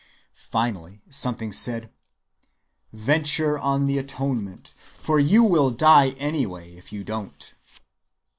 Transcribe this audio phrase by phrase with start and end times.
[0.33, 1.91] Finally something said:
[2.91, 7.53] 'Venture on the atonement, for you will die anyway if you don't.